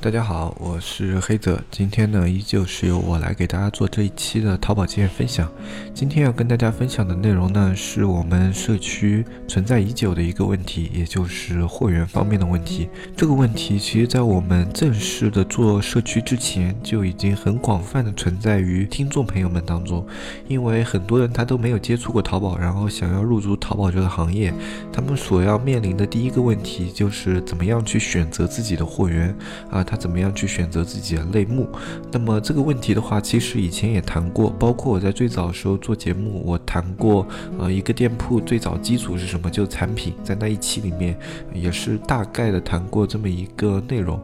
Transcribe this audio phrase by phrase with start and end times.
[0.00, 1.60] 大家好，我是黑泽。
[1.72, 5.50] 今天呢，依旧是由我来给大家做这一期的淘宝经验分享。
[5.92, 12.88] 今天要跟大家分享的内容呢，是我们社区存在已久的一个问题，也就是货源方面的问题。
[13.16, 20.06] 这个问题其实，在我们正式的做社区之前，就已经很广泛的存在于听众朋友们当中。
[20.46, 24.54] 因为很多人他都没有接触过淘宝，然后想要入驻淘宝这个行业，
[24.92, 29.34] 他们所要面临的第一个问题就是怎么样去选择自己的货源
[29.68, 29.84] 啊。
[29.88, 31.66] 他怎么样去选择自己的类目？
[32.12, 37.26] 那么这个问题的话，其实以前也谈过，包括我在最早的时候做节目，我谈过，
[37.58, 39.48] 呃，一个店铺最早基础是什么？
[39.48, 41.18] 就产品，在那一期里面
[41.54, 44.20] 也是大概的谈过这么一个内容。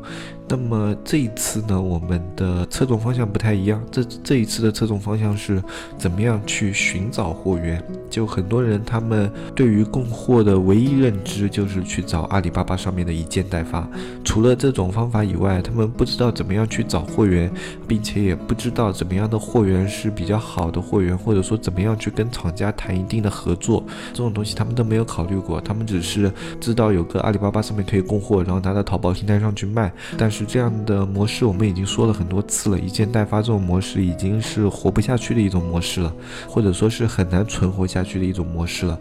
[0.46, 3.82] 那么这一次呢，我们的侧重方向不太一样。
[3.90, 5.62] 这这一次的侧重方向是
[5.98, 7.82] 怎么样去寻找货源？
[8.10, 13.88] 就很多人他们对于供货的唯一认知就是去找阿里巴巴上面的一件代发。
[14.22, 17.50] 除了这种方法以外，他们不知道怎么样去找货源，
[17.88, 23.82] 并且也不知道怎么样的货源是比较好的货源，或者说怎么样去跟厂家谈一定的合作。
[24.12, 30.44] 这种东西他们都没有考虑过，他们只是知道有个阿里巴巴上面可以供货，然后拿到淘宝平台上去卖，但是。
[30.54, 32.78] 这样的模式，我们已经说了很多次了。
[32.78, 36.14] 一件代发这种模式已经是活不下去的一种模式了，
[36.46, 38.96] 或者说是很难存活下去的一种模式了。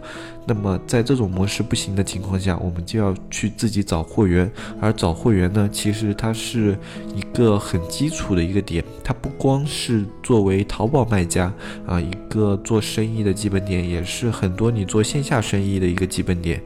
[0.46, 4.50] 那么在这种模式不行的情况下，我们就要去自己找货源。
[4.80, 6.76] 而找货源呢，其实它是
[7.14, 11.52] 一个很基础的一个点，它不光是作为淘宝卖家
[11.86, 16.60] 啊一个做生意的基本点，也是很多你做线下生意的一个基本点。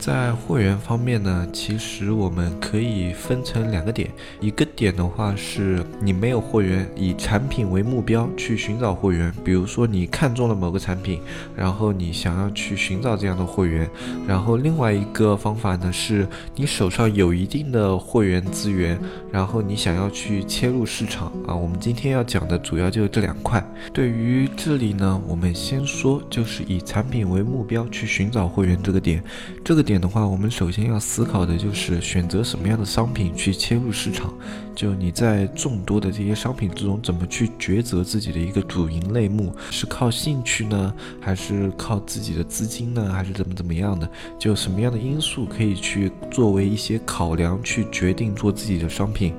[0.00, 11.20] 在货源方面呢，其实我们可以分成两个点，一个点的话是你没有货源，以产品为目标去寻找货源，比如说你看中了某个产品，
[11.54, 13.86] 然后你想要去寻找这样的货源，
[14.26, 18.98] 然后另外一个方法呢是你手上有一定的货源资源，
[19.30, 21.54] 然后你想要去切入市场啊。
[21.54, 23.62] 我们今天要讲的主要就是这两块。
[23.92, 29.22] 对于这里呢，我们先说就是以产品为目标去寻找货源这个点，
[29.62, 29.89] 这个。
[29.90, 34.32] 点的话，我们首先要思考的就是选择什么样的商品去切入市场。
[34.72, 39.52] 就你在众多的这些商品之中，怎么去抉择自己的一个主营类目？
[39.70, 44.08] 是靠兴趣呢，还是靠自己的资金呢，还是怎么怎么样的？
[44.38, 49.34] 就什么样的因素可以去作为一些考量去决定做自己的商品？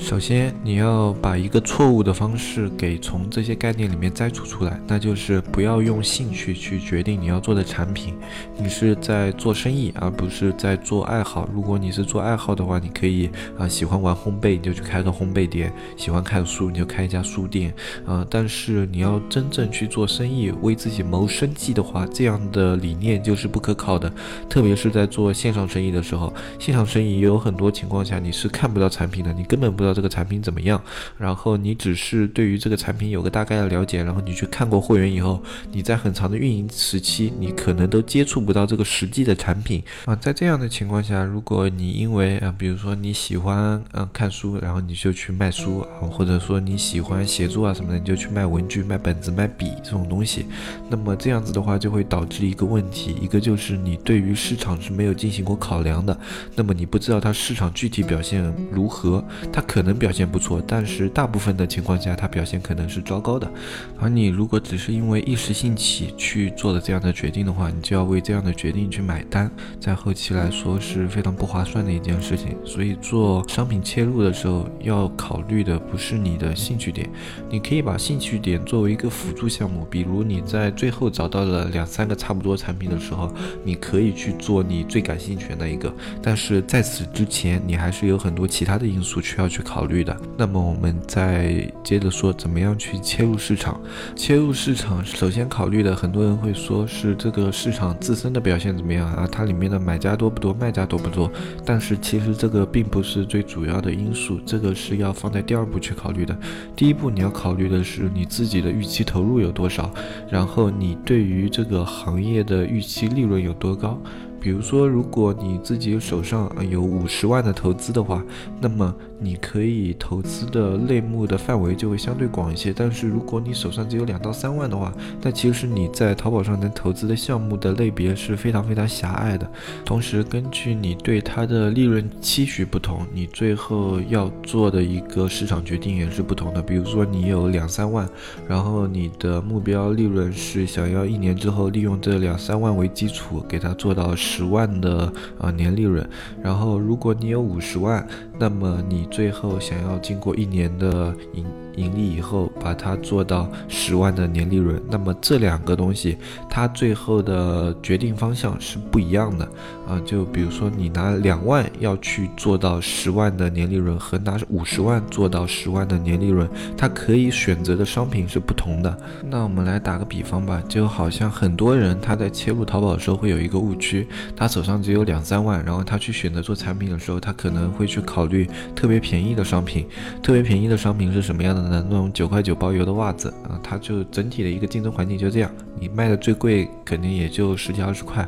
[0.00, 8.16] 首先，你要把一个错误的方式给从这些概念里面摘除出来，那就是不要用兴趣去决定你要做的产品。
[8.58, 11.48] 你是在做生意，而不是在做爱好。
[11.52, 17.72] 如果你是做爱好的话，你可以啊喜欢玩烘焙，你就去开个烘焙店；喜欢看书，你就开一家书店。
[18.04, 24.12] 啊，但是你要真正去做生意，为自己谋生计的话，这样的理念就是不可靠的。
[24.48, 29.89] 特别是在做线上生意的时候，线上生意也有很多情况下你是看不到产品的，你根本不知道。
[29.94, 30.80] 这个产品怎么样？
[31.18, 35.42] 然后你只是对于这个产品有个大概的了解，然后你去看过货源以后，
[35.72, 40.14] 你在很长的运营时期，你可能都接触不到这个实际的产品啊。
[40.14, 50.46] 在这样的情况下，如果你因为啊，比如说你喜欢嗯看书，然后你就去卖书啊，或者说你喜欢写作啊什么的，你就去卖文具、卖本子、卖笔这种东西，
[50.88, 56.16] 那么这样子的话就会导致一个问题，一个就是你对于市场是没有进行过考量的，
[56.54, 59.79] 那么你不知道它市场具体表现如何，它可。
[59.80, 63.50] 可能表现不错，但是大部分的情况下，它表现可能是糟糕的。
[63.98, 72.54] 而你如果只是因为一时兴起去做了这样的决定的话，你就要为这样的决定去买单，在后期来说是非常不划算的一件事情。
[72.62, 77.08] 所以做商品切入的时候，要考虑的不是你的兴趣点，
[77.48, 83.32] 你可以把兴趣点作为一个辅助项目，比如你在最后找到了两三个差不多产品的时候，
[83.64, 85.90] 你可以去做你最感兴趣的那一个。
[86.20, 89.59] 但是在此之前，你还是有很多其他的因素需要去。
[89.60, 93.80] 考虑的，那么我们再接着说，怎么样去切入市场？
[94.16, 99.28] 切入市场，首先考虑的，很多人会说是这个市场自身的表现怎么样啊？
[99.30, 101.30] 它里面的买家多不多，卖家多不多？
[101.64, 106.36] 但是其实这个并不是最主要的因素，这个是要放在第二步去考虑的。
[106.74, 109.90] 第一步你要考虑的是你自己的预期投入有多少，
[110.30, 114.00] 然后你对于这个行业的预期利润有多高。
[114.42, 118.24] 比如说，如果你自己手上有五十万的投资的话，
[118.58, 122.72] 那么你可以投资的类目的范围就会相对广一些。
[122.74, 129.48] 但是如果你手上只有两到三万的话，那其实你在淘宝上能投资的项目的类别是非常非常狭隘的。
[129.84, 136.62] 同时，根据你对它的利润期许不同，你最后要做的一个市场决定也是不同的。
[136.62, 138.08] 比如说，你有两三万，
[138.48, 146.08] 然后你的目标利润是想要一年之后利用这两三万为基础，给它做到十万的啊年利润。
[146.42, 148.06] 然后，如果你有五十万，
[148.38, 151.44] 那么你最后想要经过一年的营
[151.76, 156.16] 盈利以后，把它做到十万的年利润，那么这两个东西，
[156.48, 159.44] 它最后的决定方向是不一样的
[159.86, 160.00] 啊。
[160.04, 168.98] 就比如说，你拿两万要去做到十万的年利润，和拿五十万做到十万的年利润，它可以选择的商品是不同的。
[169.28, 174.06] 那我们来打个比方吧，就好像很多人他在切入淘宝的时候会有一个误区，
[174.36, 179.86] 他手上只有两三万，然后他去选择做产品的时候，他可能会去考虑特别便宜的商品。
[180.22, 181.59] 特别便宜的商品是什么样的？
[181.68, 188.26] 那种九块九包邮的袜子啊，它就整体的一个竞争环境就这样，你卖的最贵肯定也就十几二十块，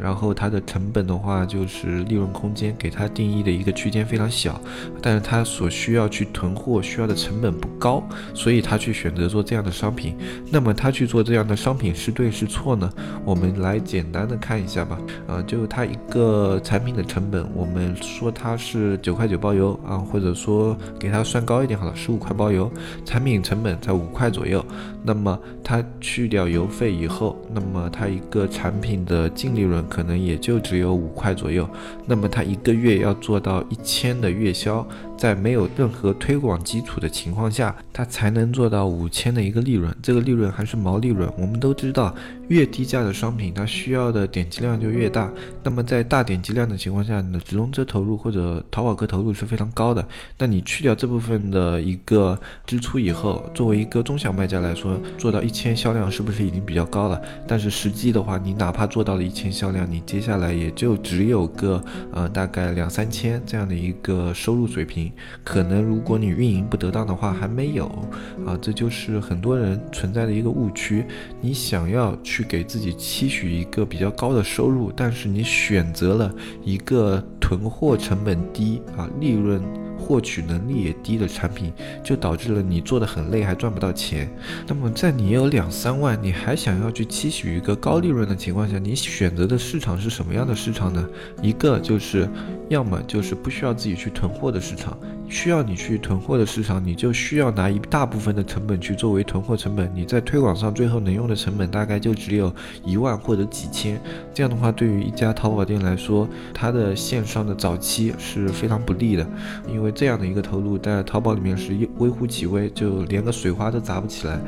[0.00, 4.60] 然后它的成本的话就是利润空间给它定义的一个区间非常小，
[5.00, 8.02] 但是它所需要去囤货需要的成本不高，
[8.34, 10.16] 所以他去选择做这样的商品。
[10.50, 12.90] 那么他去做这样的商品是对是错呢？
[13.24, 14.98] 我们来简单的看一下吧。
[15.26, 22.70] 啊，就它一个产品的成本，我们说它是九块九包邮啊，或者说给它算高一点好了，十五块包邮。
[23.04, 24.64] 产品成本在五块左右，
[25.02, 31.68] 那么它去掉邮费以后，那么它一个产品的净利润可能也就只有五块左右，
[32.06, 34.86] 那么它一个月要做到一千的月销。
[35.16, 39.94] 在没有任何推广基础的情况下，它才能做到五千的一个利润。
[40.02, 41.30] 这个利润还是毛利润。
[41.38, 42.14] 我们都知道，
[42.48, 45.30] 越低价的商品，它需要的点击量就越大。
[45.62, 50.06] 那么在大点击量的情况下，你的直通车投入或者淘宝客投入是非常高的。
[50.38, 57.20] 那你去掉这部分的一个支出以后，作为一个中小卖家来说，做到一千销量是不是已经比较高了？
[57.46, 61.82] 但是实际的话，你哪怕做到了一千销量，你接下来也就只有个
[62.12, 65.03] 呃大概两三千这样的一个收入水平。
[65.42, 67.86] 可能如果你运营不得当的话，还没有
[68.46, 71.04] 啊，这就是很多人存在的一个误区。
[71.40, 79.60] 你想要去给自己期许一个比较高的收入，但是你选择了一个囤货成本低啊，利润。
[79.96, 81.72] 获取能力也低的产品，
[82.02, 84.28] 就导致了你做的很累，还赚不到钱。
[84.66, 91.08] 那么在你有两三万，你还想要去期许一个高利润的情况下，你选择的市场是什么样的市场呢？
[91.40, 92.28] 一个就是，
[92.68, 94.93] 要么就是不需要自己去囤货的市场。
[95.02, 99.90] 음需要你去囤货的市场，你就需要拿一大部分的成本去作为囤货成本。
[99.94, 102.52] 你在推广上最后能用的成本大概就只有
[102.84, 104.00] 一万或者几千。
[104.32, 109.26] 这样的话，对于一家淘宝店来说，它的线上的早期是非常不利的，
[109.68, 114.38] 因为这样的一个投入在淘宝里面是微乎其微，就连个水花都砸不起来。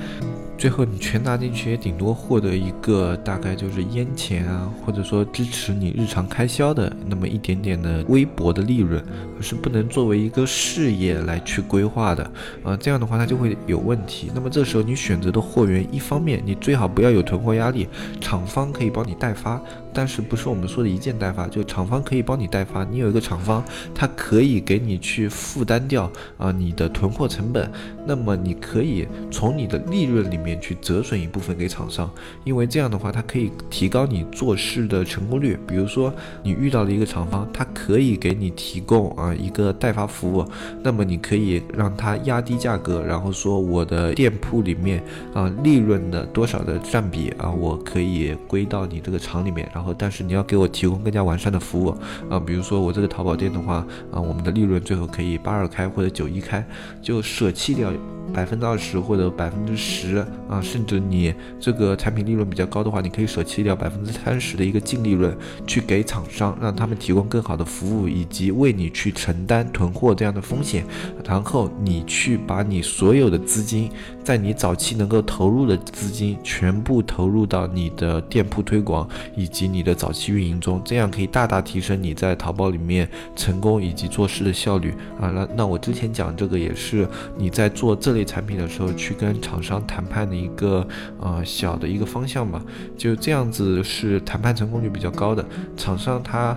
[0.58, 9.04] 最后你全拿进去，也顶多获得一个大概就是烟钱啊，或者说支持你日常开销的那么一点点的微薄的利润，
[9.38, 12.24] 而是不能作为一个事业来去规划的。
[12.64, 14.32] 啊，这样的话它就会有问题。
[14.34, 17.88] 那么这时候你选择的货源，一方面你最好不要有囤货压力，
[18.20, 19.62] 厂方可以帮你代发。
[19.96, 23.64] 但是不是我们说的一件代发，就厂方可以帮你代发，你有一个厂方，
[23.94, 27.72] 它可以给你去负担掉啊你的囤货成本，
[28.06, 32.10] 那么你可以从你的利润里面去折损一部分给厂商，
[32.44, 35.58] 因为这样的话，它可以提高你做事的成功率。
[35.66, 40.44] 比如说你遇到了一个厂方，它可以给你提供啊一个代发服务，
[40.82, 49.85] 那么你可以让他压低价格，然后说我的店铺里面啊利润的多少的占比啊，我可以归到你这个厂里面，然后。
[49.96, 51.88] 但是你要给我提供更加完善的服务
[52.28, 56.64] 啊，比如说我这个淘宝店的话啊，我们的利润最后可以八二开或者九一开，
[57.02, 57.92] 就舍弃掉。
[58.32, 60.16] 百分之二十或者百分之十
[60.48, 70.84] 啊，甚至你这个产品利润比较高的话，你可以舍弃掉百分之三十的一个净利润，去给厂商，让他们提供更好的服务，以及为你去承担囤货这样的风险。
[71.24, 73.88] 然后你去把你所有的资金，
[74.24, 84.90] 在你早期能够投入的资金，全部投入到你的店铺推广以及你的早期运营中，这样可以大大提升你在淘宝里面成功以及做事的效率
[85.20, 85.30] 啊。
[85.30, 88.15] 那那我之前讲这个也是你在做这。
[88.16, 90.86] 类产品的时候，去跟厂商谈判的一个
[91.20, 92.60] 呃小的一个方向吧，
[92.96, 95.44] 就这样子是谈判成功率比较高的。
[95.76, 96.56] 厂商他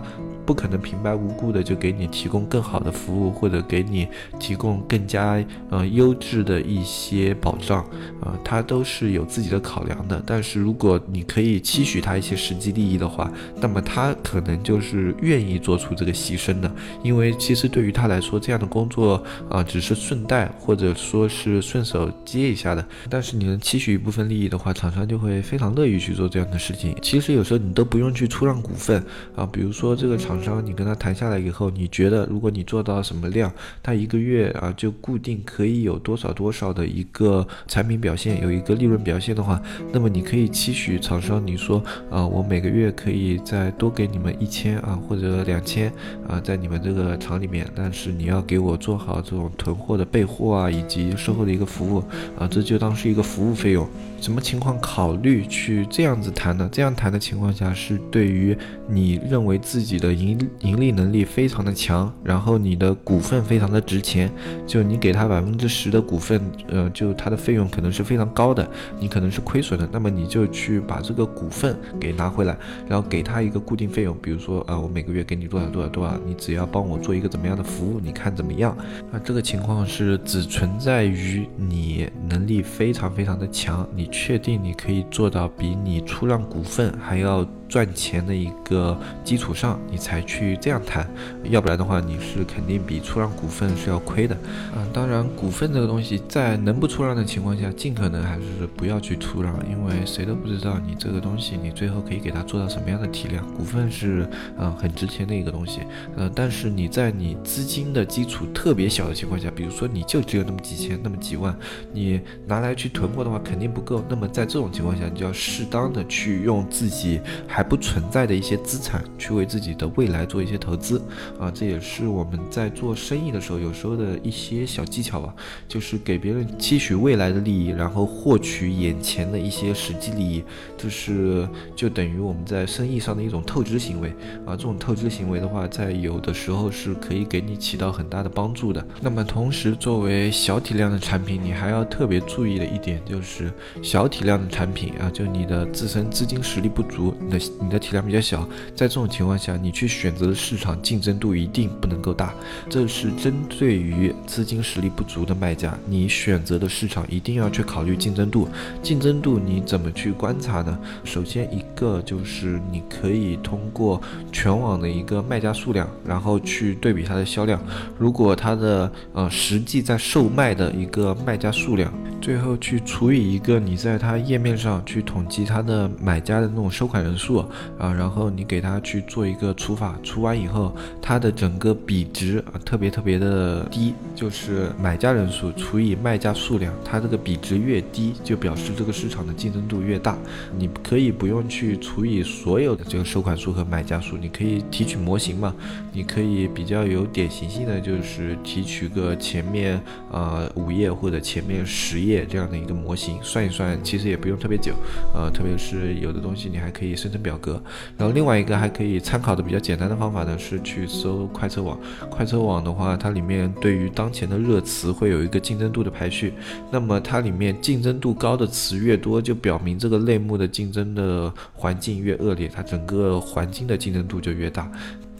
[0.50, 4.08] 不可能平白无故的就给你提供更好的服务，或者给你
[4.40, 7.82] 提供更加呃优质的一些保障，
[8.20, 10.20] 啊，他都是有自己的考量的。
[10.26, 16.72] 但是如果你可以期许他一些实际利益的话，那么他可能就是愿意做出这个牺牲的，
[17.04, 22.84] 因为其实对于他来说，这样的工作啊只是顺带或者说是顺手接一下的。
[23.08, 26.98] 但是你能期许一部分利益的话，厂商就会非常乐意去做这样的事情。
[27.04, 29.00] 其实有时候你都不用去出让股份
[29.36, 45.92] 啊，比如说这个厂商你跟他谈下来以后，你觉得如果你做到什么量，他一个月啊就固定可以有多少多少的一个产品表现，有一个利润表现的话，那么你可以期许厂商，你说啊，我每个月可以再多给你们一千啊或者两千
[46.28, 52.04] 啊，在你们这个厂里面，但是你要给我做好这种囤货的备货啊，以及售后的一个服务
[52.38, 53.88] 啊，这就当是一个服务费用。
[54.22, 56.70] 什么情况考虑去这样子谈呢？
[56.72, 58.56] 这样谈的情况下，是对于
[58.88, 64.32] 你认为自己的盈盈利能力非常的强，然后你的股份非常的值钱，
[64.68, 72.58] 就你给他百分之十的股份，呃，就他的费用可能是非常高的，你可能是亏损的，那么你就去把这个股份给拿回来，
[72.88, 78.76] 然后给他一个固定费用，比如说啊，我每个月给你多少多少多少，你只要帮我做一个怎么样的服务，你看怎么样？
[79.12, 87.46] 啊，这个情况是只存在于你能力非常非常的强，你确定你可以做到比你出让股份还要。
[87.70, 91.08] 赚钱的一个基础上，你才去这样谈，
[91.44, 94.36] 要不然的话，你是肯定比出让股份是要亏的。
[94.76, 103.46] 啊，当然，股份这个东西在能不出让的情况下，尽可能还是不要去出让，因为谁都不知道你这个东西你最后可以给它做到什么样的体量。
[103.54, 105.82] 股份是啊很值钱的一个东西，
[106.18, 111.56] 呃，但是你在你资金的基础特别小的情况下，比如说你就只有那么几千、那么几万，
[111.94, 114.04] 你拿来去囤货的话肯定不够。
[114.10, 117.22] 那么在这种情况下，你就要适当的去用自己。
[117.60, 121.02] 还不存在的一些资产，去为自己的未来做一些投资
[121.38, 125.36] 啊，这也是我们在做生意的时候有时候的一些小技巧吧，
[125.68, 130.42] 就是给别人期许未来的利益，然后获取眼前的一些实际利益，
[130.78, 134.08] 就是就等于我们在生意上的一种透支行为
[134.46, 134.56] 啊。
[134.56, 138.82] 这种透支行为的话，在有的时候是可以给你起到很大的帮助的。
[139.02, 143.52] 那么同时，作为小体量的产品，你还要特别注意的一点就是，
[143.84, 147.49] 小体量的产品啊，就你的自身资金实力不足，你的。
[147.60, 152.34] 你的体量比较小，在这种情况下，你去选择的市场竞争度一定不能够大。
[152.70, 158.48] 这是针对于资金实力不足的卖家，你选择的市场一定要去考虑竞争度。
[158.82, 160.78] 竞争度你怎么去观察呢？
[161.04, 164.02] 首先一个就是你可以通过
[164.32, 167.60] 全网的一个卖家数量，然后去对比它的销量。
[167.98, 177.39] 如果它的呃实际在售卖的一个卖家数量，最后去除以一个你在它页面上去统计它的买家的那种收款人数。
[177.78, 190.18] 啊，然后你给它去做一个除法，除完以后，它的整个比值啊特别特别的低，就是买家人数除以卖家数量，它这个比值越低，就表示这个市场的竞争度越大。
[190.58, 195.54] 你可以不用去除以所有的这个收款数和买家数，你可以提取模型嘛，
[195.92, 199.82] 你可以比较有典型性的就是提取个前面
[200.12, 204.74] 啊五页或者前面十页这样的一个模型，算一算，其实也不用特别久，
[205.14, 207.29] 呃，特别是有的东西你还可以生成表。
[207.30, 207.62] 表格，
[207.96, 211.78] 然后另外一个还可以参考的比较简单的方法呢，是去搜快车网。
[212.10, 216.34] 快车网的话，它里面对于当前的热词会有一个竞争度的排序。
[216.72, 224.72] 那么它里面竞争度高的词越多，就表明这个类目的竞争的环境越恶劣，它整个环境的竞争度就越大。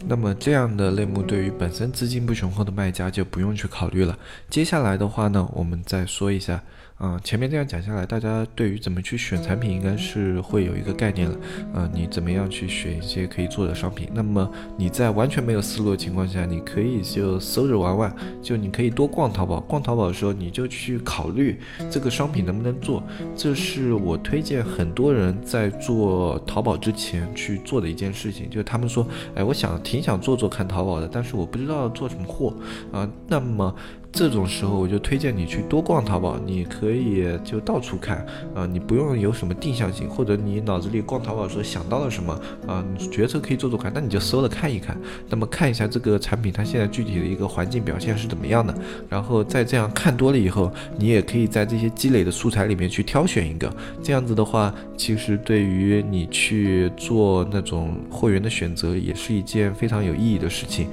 [0.08, 4.18] 那么这样的类目对于本身资金不雄厚的卖家就不用去考虑了。
[4.48, 6.60] 接下来的话呢，我们再说一下。
[7.00, 11.36] 啊，前面这样讲下来，大家对于怎么去选产品应该是会有一个概念了。
[11.72, 14.06] 啊，你怎么样去选一些可以做的商品？
[14.12, 19.60] 那么你在完全没有思路的情况下，你可以就搜着玩玩，就你可以多逛淘宝。
[19.60, 21.58] 逛淘宝的时候，你就去考虑
[21.90, 23.02] 这个商品能不能做。
[23.34, 32.54] 这是我推荐很多人在做淘宝之前去做的一件事情，就是他们说，哎，我想挺想做做看淘宝的，但是我不知道做什么货
[32.92, 33.10] 啊。
[33.26, 33.74] 那么
[34.12, 42.32] 这种时候，我就推荐你去多逛淘宝，你可以就到处看啊，你不用有什么定向性，或者你脑子里逛淘宝的时候想到了什么
[42.66, 44.98] 啊，你觉得可以做做看，那你就搜了看一看，
[45.28, 48.74] 那么看一下这个产品它现在具体的一个环境表现是怎么样的，
[49.08, 60.88] 然后再这样看多了以后，你也可以在这些积累的素材里面去挑选一个，这样子的话，其实对于你去做那种货源的选择，也是一件非常有意义的事情。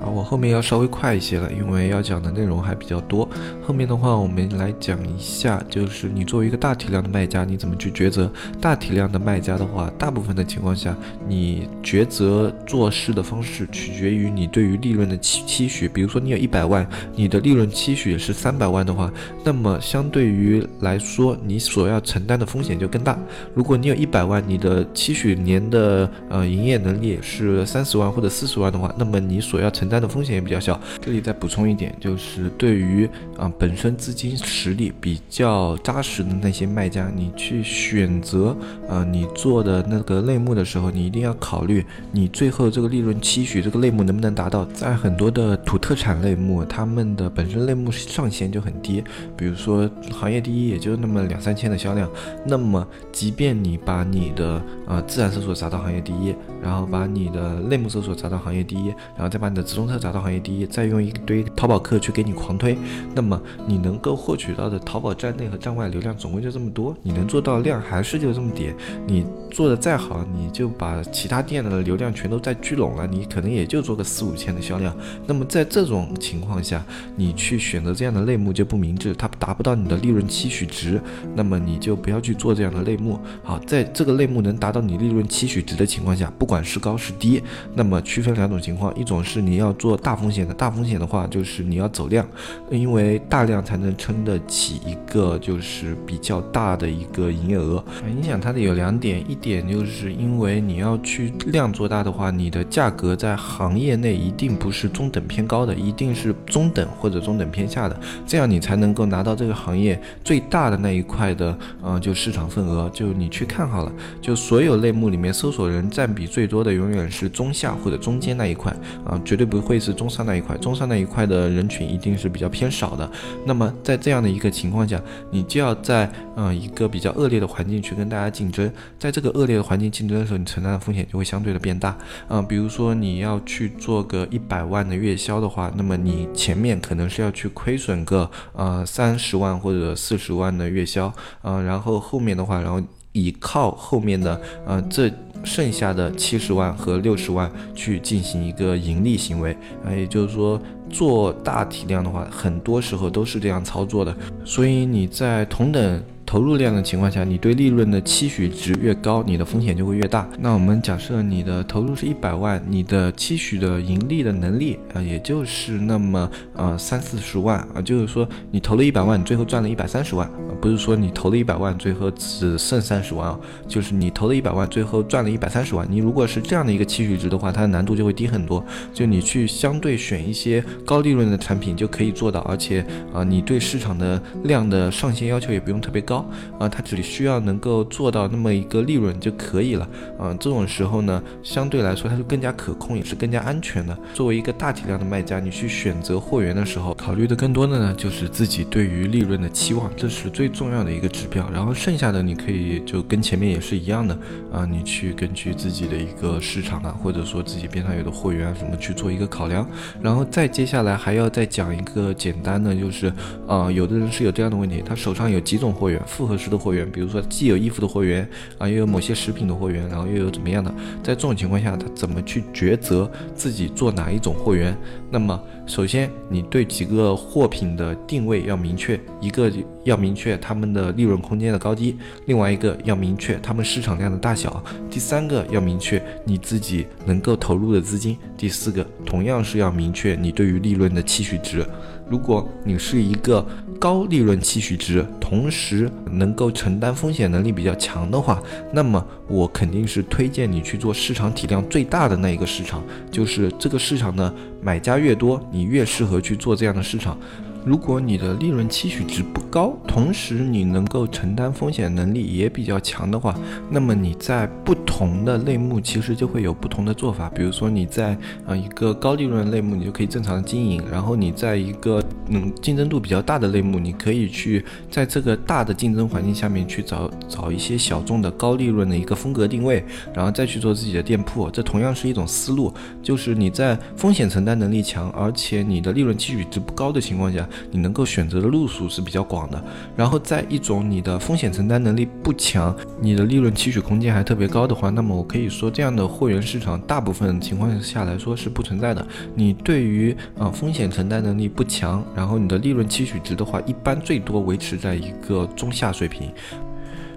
[0.00, 3.28] 啊，我后面要稍微快一些了，因为要讲的内容还比较多。
[3.62, 8.30] 后面的话，我们来讲一下，就是你作为一个大体量的卖家，你怎么去抉择？
[8.60, 10.96] 大体量的卖家的话，大部分的情况下，
[11.28, 15.86] 你抉择做事的方式取决于你对于利润的期期许。
[15.86, 19.12] 比如说，你有一百万，你的利润期许是三百万的话，
[19.44, 23.18] 那么相对于来说，你所要承担的风险就更大。
[23.54, 30.80] 如果你有一百万，你的期许年的呃营业能力是三十万或者四十万的话，那么你所要承担的风险也比较小。
[31.02, 38.56] 这里再补充一点，就是对于啊本身资金实力比较扎实的那些卖家，你去选择
[38.88, 44.64] 呃你做的那个类目的时候，你一定要考虑你最后这个利润期许这个类目能不能达到。
[44.66, 49.02] 在很多的土特产类目，他们的本身类目上限就很低，
[49.36, 52.08] 比如说行业第一也就那么两三千的销量，
[52.46, 62.76] 那么即便你把你的呃自然搜索砸到行业第一，然后把你的类目搜索砸到行业第一，然后再把你的直中车砸到行业第一，再用一堆淘宝客去给你狂推，
[63.14, 68.74] 那么你能够获取到的淘宝站内和站外流量总共就这么多，你能做到量还是就这么点。
[69.06, 74.94] 你做的再好，你就把其他店的流量全都再聚拢了，你可能也就做个四五千的销量。
[75.26, 76.84] 那么在这种情况下，
[77.16, 81.00] 你去选择这样的类目就不明智，它达不到你的利润期许值，
[81.34, 83.18] 那么你就不要去做这样的类目。
[83.42, 87.42] 好，在这个类目能达到你利润期许值的情况下，不管是高是低，
[87.74, 92.26] 那么区分两种情况，一种是你要做大风险的，大风险的话就是你要走量，
[92.70, 97.82] 因为大量才能撑得起一个就是比较大的一个营业额。
[98.08, 112.90] 影响它的有两点，一点就是因为你要去量做大的话，你的价格在行业内一定不是中等偏高的，一定是中等或者中等偏下的，这样你才能够拿到这个行业最大的那一块的，嗯，就市场份额。
[112.92, 118.74] 就你去看好了，就所有类目里面搜索人占比最多的永远是中下或者中间那一块，
[119.04, 123.10] 啊，绝对不会是中上那一块，中上那一块的人群一定是比较偏少的。
[123.44, 125.00] 那么在这样的一个情况下，
[125.30, 131.96] 你就要在嗯一个比较恶劣的环境去跟大家竞争，在这个恶劣的环境竞争的时候，你承担的风险就会相对的变大。
[132.28, 141.12] 嗯，比如说你要去做个一百万的月销的话，那么你前面可能是要去亏损个呃三十万或者四十万的月销，
[141.42, 142.80] 嗯，然后后面的话，然后
[143.12, 145.10] 依靠后面的呃这
[145.44, 156.02] 剩下的七十万和六十万去进行一个盈利行为，啊，也就是说做大体量的话，很多时候都是这样操作的，所以你在同等。
[156.30, 160.28] 投入量的情况下，你对利润的期许值越高，你的风险就会越大。
[160.38, 175.84] 那我们假设你的投入是一百万，你的期许的盈利的能力啊，也就是那么呃三四十万啊，就是说你投了一百万，你最后赚了一百三十万，不是说你投了一百万，最后只剩三十万啊，就是你投了一百万，最后赚了一百三十万。
[175.90, 178.64] 你如果是这样的一个期许值的话，它的难度就会低很多。
[178.94, 186.19] 就你去相对选一些高利润的产品就可以做到，而且啊，你对市场的量的上限要求也不用特别高。
[186.58, 189.88] 啊，它只需要能够做到那么一个利润就可以了。
[190.18, 193.96] 嗯，这种时候呢，相对来说它是更加可控，也是更加安全的。
[194.14, 201.48] 作为一个大体量的卖家，你去选择货源的时候，考虑的更多的呢，就是自己对于利润的期望，这是最重要的一个指标。
[201.52, 204.18] 然后剩下的你可以就跟前面也是一样的
[204.52, 209.66] 啊，你去根据自己的一个市场啊，或者说自己边上有的货源啊什么去做一个考量。
[210.02, 213.12] 然后再接下来还要再讲一个简单的，就是
[213.46, 215.99] 啊，有的人是有这样的问题，他手上有几种货源。
[216.06, 220.70] 复合式的货源，比如说既有衣服的货源啊，又有某些食品的货源，然后又有怎么样的？
[221.02, 224.76] 在这种情况下，他怎么去抉择自己做哪一种货源？
[225.10, 229.50] 那么，首先你对几个货品的定位要明确，一个
[229.84, 241.66] 要明确他们的利润空间的高低，另外一个要明确他们市场量的大小，第三个要明确你自己能够投入的资金，第四个同样是要明确你对于利润的期许值。
[242.08, 243.46] 如果你是一个
[243.80, 248.38] 高利润期许值，同时能够承担风险能力比较强的话，
[248.74, 257.18] 那么我肯定是推荐你去做市场体量最大的那一个市场，就是这个市场呢买家越多，你越适合去做这样的市场。
[257.64, 263.38] 如果你的利润期许值不高，同时你能够承担风险能力也比较强的话，
[263.70, 267.28] 那么你在不同的类目其实就会有不同的做法。
[267.30, 281.50] 比如说你在呃一个高利润类目，你就可以正常的经营；然后你在一个嗯竞争度比较大的类目，你可以去在这个大的竞争环境下面去找找一些小众的高利润的一个风格定位，然后再去做自己的店铺。
[281.50, 287.46] 这同样是一种思路，就是你在风险承担能力强，而且你的利润期许值不高的情况下。
[287.70, 289.62] 你能够选择的路数是比较广的。
[289.96, 299.06] 然后在一种你的风险承担能力不强，你的利润期许空间还特别高的话，那么我可以说这样的货源市场大部分情况下来说是不存在的。
[299.34, 306.30] 你对于啊风险承担能力不强，然后你的利润期许值的话，一般最多维持在一个中下水平。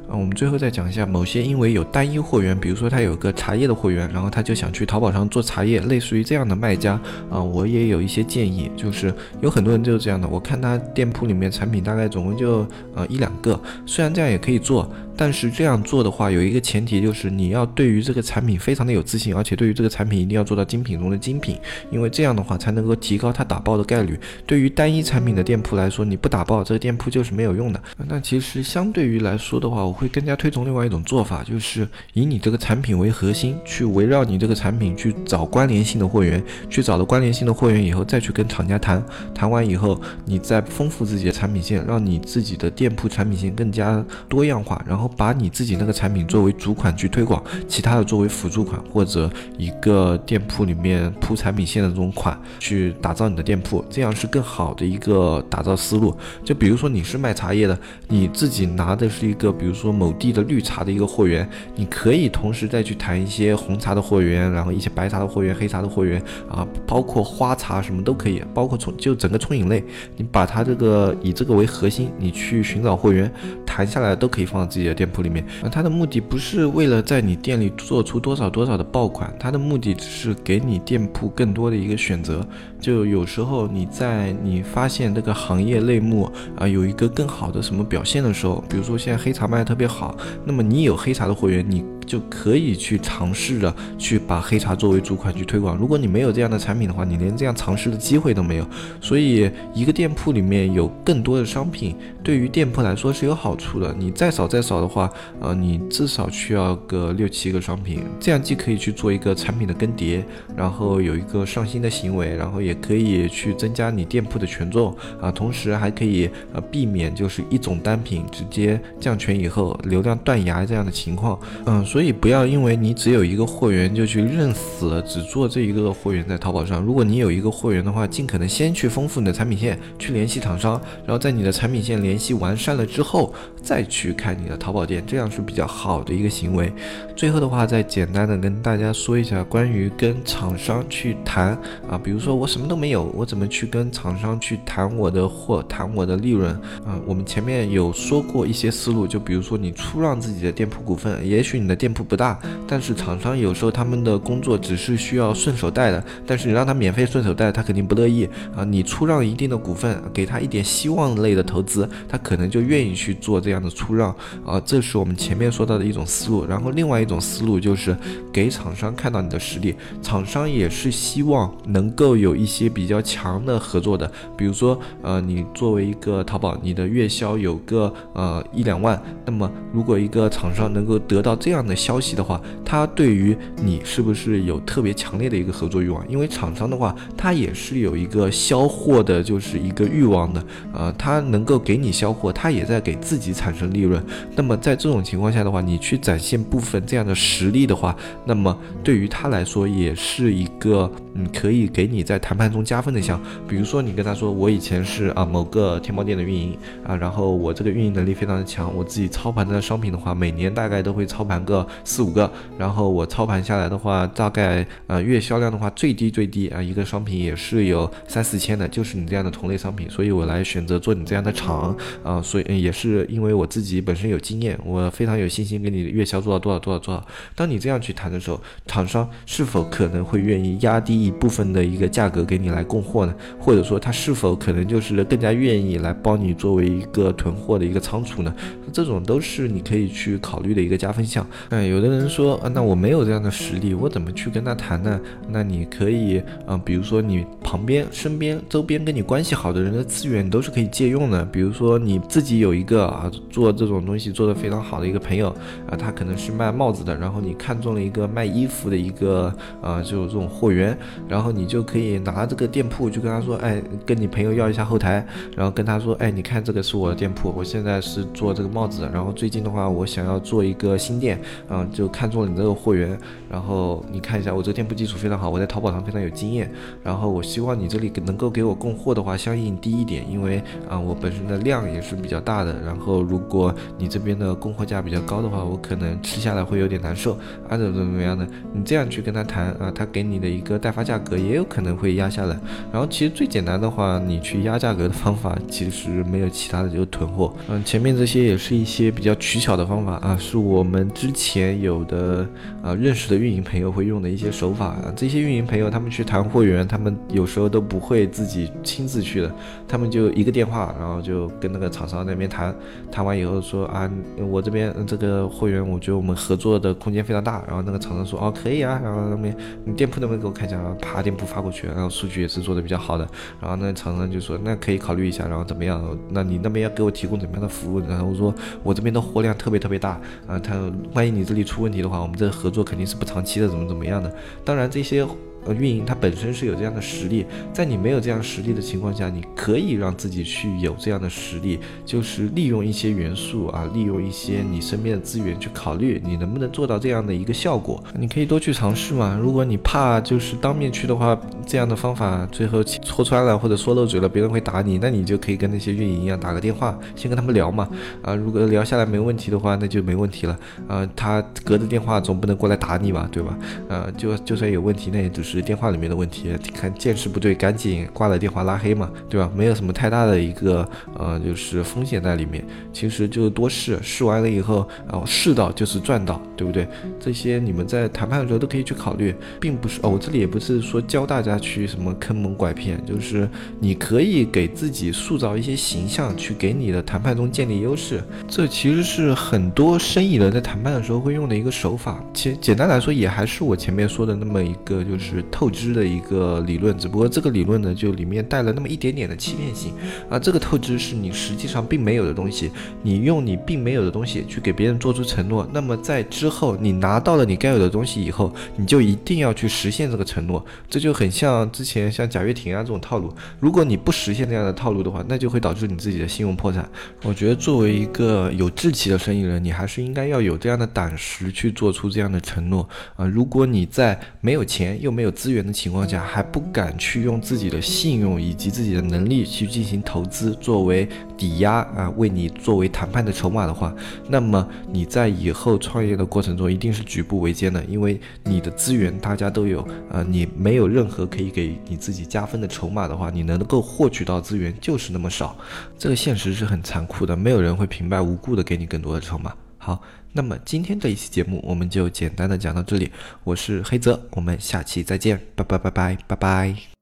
[0.08, 7.00] 啊我们最后再讲一下，某些因为有单一货源，比如说他有个茶叶的货源，然后他就想去淘宝上做茶叶，类似于这样的卖家
[7.32, 14.90] 啊，我也有一些建议，就是有很多人就是这样的，我看他店铺里面产品大概总共就呃一两个，虽然这样也可以做。
[15.16, 21.58] 但是这样做的话，有一个前提就是你要对于这个产品非常的有自信，而且对于这个产品一定要做到精品中的精品，
[21.92, 24.20] 因为这样的话才能够提高它打爆的概率。
[24.48, 27.80] 对于单一产品的店铺来说，你不打爆这个店铺就是没有用的。
[28.08, 39.04] 那其实相对于来说的话，我会更加推崇另外一种做法，就是以你这个产品为核心，去围绕你这个产品去找关联性的货源，去找了关联性的货源以后，再去跟厂家谈，
[39.36, 45.03] 谈完以后，你再丰富自己的产品线，让你自己的店铺产品线更加多样化，然后。
[45.04, 56.16] 然后把你自己那个产品作为主款去推广，其他的作为辅助款或者一个店铺里面铺产品线的这种款去打造你的店铺，这样是更好的一个打造思路。
[56.42, 66.18] 就比如说你是卖茶叶的，你自己拿的是一个比如说某地的绿茶的一个货源，你可以同时再去谈一些红茶的货源，然后一些白茶的货源、黑茶的货源
[66.50, 69.84] 啊，包括花茶什么都可以，包括冲就整个冲饮类，
[70.16, 73.30] 你把它这个以这个为核心，你去寻找货源，
[73.66, 74.93] 谈下来都可以放到自己的。
[74.94, 82.46] 店铺里面，那他的目的不是为了在你店里做出多少多少的爆款，他的目的只是给你店铺更多的一个选择。
[82.84, 95.78] 就有时候你在你发现这个行业类目啊有一个更好的什么表现的时候，比如说现在黑茶卖的特别好，那么你有黑茶的货源，你就可以去尝试着去把黑茶作为主款去推广。
[95.78, 98.68] 如果你没有这样的产品的话，你连这样尝试的机会都没有。
[99.00, 103.96] 所以一个店铺里面有更多的商品，对于店铺来说是有好处的。
[103.98, 110.22] 你再少再少的话，呃，你至少需要个六七个商品，这样既可以去做一个产品的更迭，
[110.58, 112.73] 然后有一个上新的行为，然后也。
[112.76, 121.40] 可以去增加你店铺的权重啊，同时还可以呃避免就是一种单品直接降权以后流量断崖这样的情况。
[121.66, 126.82] 嗯，所以不要因为你只有一个货源就去认死，只做这一个货源在淘宝上。
[126.82, 136.74] 如果你有一个货源的话，尽可能先去丰富你的产品线，去联系厂商，然后在你的产品线联系完善了之后，再去开你的淘宝店，这样是比较好的一个行为。
[137.16, 141.50] 最后的话，再简单的跟大家说一下关于跟厂商去谈
[141.90, 142.63] 啊，比如说我什么。
[142.64, 146.58] 什么都没有，我怎么去跟厂商去谈我的货，谈我的利润？
[146.86, 158.64] 嗯，我们前面有说过一些思路，就比如说你出让自己的店铺股份，也许你的店铺不大，但是厂商有时候他们的工作只是需要顺手带的，但是你让他免费顺手带，他肯定不乐意啊。
[158.64, 164.58] 你出让一定的股份，给他一点希望类的投资，他可能就愿意去做这样的出让啊。
[164.66, 166.46] 这是我们前面说到的一种思路。
[166.46, 167.94] 然后另外一种思路就是
[168.32, 172.53] 给厂商看到你的实力，厂商也是希望能够有一。
[172.54, 186.08] 些比较强的合作的，比如说，呃，你作为一个淘宝，你的月销有个呃一两万，那么如果一个厂商能够得到这样的消息的话，他对于你是不是有特别强烈的一个合作欲望？
[186.08, 194.04] 因为厂商的话，他也是有一个销货的，就是一个欲望的，呃，他能够给你销货，他也在给自己产生利润。
[194.36, 202.43] 那么在这种情况下的话，你去展现部分这样的实力的话，那么对于他来说也是一个，嗯，可以给你在谈判。
[202.52, 227.06] 中加分的项，比如说你跟他说，我以前是啊某个天猫店的运营啊，然后我这个运营能力非常的强，我自己操盘的商品的话，每年大概都会操盘个四五个，然后我操盘下来的话，大概呃月销量的话，最低最低啊一个商品也是有三四千的，就是你这样的同类商品，所以我来选择做你这样的厂啊，所以也是因为我自己本身有经验，我非常有信心给你月销做到多少多少多少。
[227.36, 232.23] 当你这样去谈的时候，厂商是否可能会愿意压低一部分的一个价格？
[232.26, 238.34] 给你来供货呢，或者说他是否可能就是更加愿意来帮你作为一个囤货的一个仓储呢？
[238.72, 241.26] 这种都是你可以去考虑的一个加分项。
[241.50, 245.00] 嗯，有的人说啊，那我没有这样的实力，我怎么去跟他谈呢？
[245.30, 251.24] 那你可以啊，比如说你旁边、身边、周边跟你关系好的人的资源，你都是可以借用的。
[251.26, 255.30] 比如说你自己有一个啊做这种东西做得非常好的一个朋友
[255.70, 259.32] 啊，他可能是卖帽子的，然后你看中了一个卖衣服的一个
[259.62, 260.76] 啊，就这种货源，
[261.08, 262.13] 然后你就可以拿。
[262.14, 272.98] 他这个店铺就跟他说，哎，跟你朋友要一下后台，然后跟他说，哎，你看这个是我的店铺，我现在是做这个帽子，然后最近的话，我想要做一个新店，嗯，就看中了你这个货源，
[273.34, 276.52] 然后你看一下我这店铺基础非常好，我在淘宝上非常有经验，
[276.84, 277.54] 然后我希望。
[277.64, 282.54] 你这里能够给我供货的话，相应低一点，因为啊，我本身的量也是比较大的。
[282.66, 287.14] 然后如果你这边的供货价比较高的话，我可能吃下来会有点难受
[287.48, 288.28] 啊，怎么怎么样的？
[288.54, 292.38] 你这样去跟他谈啊，他给你的一个代发价格也有可能会压下来。
[292.72, 297.34] 然后其实最简单的话，你去压价格的方法其实没有其他的，就是囤货。
[297.48, 302.28] 嗯，前面这些也是一些比较取巧的方法啊，是我们之前有的
[302.62, 304.94] 啊认识的运营朋友会用的一些手法啊。
[304.96, 309.34] 这些运营朋友他们去谈货源，他们有时候都不会自己亲自去的，
[309.68, 312.54] 他们就一个电话，然后就跟那个厂商那边谈，
[312.92, 313.90] 谈完以后说啊，
[314.30, 317.44] 我这边这个货源，我觉得我们合作的空间非常大。
[317.48, 320.76] 然后那个厂商说哦可以啊，然后那边你店铺能不能给我看一下啊？
[320.82, 323.08] 啪，店铺发过去，然后数据也是做的比较好的。
[323.40, 325.98] 然后那厂商就说那可以考虑一下，然后怎么样？
[326.10, 327.80] 那你那边要给我提供怎么样的服务？
[327.82, 328.34] 然后我说
[328.64, 334.12] 我这边的货量特别特别大啊，他万一你这里出问题的话，我们这合作肯定是不长长期的，怎么怎么样的？
[334.44, 335.06] 当然这些。
[335.46, 347.84] 呃，运营它本身是有这样的实力，在你没有这样实力的情况下，你可以让自己去有这样的实力，就是利用一些元素啊，利用一些你身边的资源去考虑你能不能做到这样的一个效果。
[347.98, 349.20] 你可以多去尝试嘛。
[349.22, 357.68] 如果你怕就是当面去的话，这样的方法最后戳穿了或者说漏嘴了，别人会打你，那你就可以跟那些运营一样打个电话，先跟他们聊嘛。
[358.02, 360.40] 啊，如果聊下来没问题的话，那就没问题了。
[360.68, 363.38] 啊，他隔着电话总不能过来打你吧，对吧？
[363.68, 365.33] 啊，就就算有问题，那也只是。
[365.38, 369.30] 是电话里面的问题，看见势不对，赶紧挂了电话拉黑嘛，对吧？
[369.36, 370.68] 没有什么太大的一个
[370.98, 372.46] 呃，就是风险在里面。
[372.72, 376.68] 其实就多试，试完了以后，然后试到就是赚到，对不对？
[377.00, 383.28] 这些你们在谈判的时候都可以去考虑，并不是哦，我这里也不是说教大家去什么坑蒙拐骗，就是
[383.60, 388.04] 你可以给自己塑造一些形象，去给你的谈判中建立优势。
[388.28, 392.04] 这其实是很多生意人在谈判的时候会用的一个手法。
[392.14, 395.23] 其实简单来说，也还是我前面说的那么一个，就是。
[395.32, 399.74] 透支的一个理论，只不过这个理论呢，就里面带了那么一点点的欺骗性
[400.10, 400.20] 啊。
[400.20, 410.44] 这个透支是你实际上并没有的东西，你用你并没有的东西去给别人做出承诺，那么在之后你拿到了你该有的东西以后，你就一定要去实现这个承诺。
[410.70, 416.68] 这就很像之前像贾跃亭啊这种套路，如果你不实现这样的套路的话，那就会导致你自己的信用破产。
[417.04, 423.06] 我觉得作为一个有志气的生意人，你还是应该要有这样的胆识去做出这样的承诺啊。
[423.06, 433.74] 如果你在没有钱又没有 资源的情况下还不敢去用自己的信用以及自己的能力去进行投资作为抵押啊，为你作为谈判的筹码的话，
[434.10, 445.38] 那么你在以后创业的过程中一定是举步维艰的，因为你的资源大家都有啊，你没有任何可以给你自己加分的筹码的话，你能够获取到资源就是那么少，
[445.78, 449.34] 这个现实是很残酷的，没有人会平白无故的给你更多的筹码。
[449.58, 449.80] 好。
[450.14, 452.92] 那么今天这一期节目我们就简单的讲到这里，
[453.24, 456.73] 我是黑泽，我们下期再见，拜拜拜拜拜拜。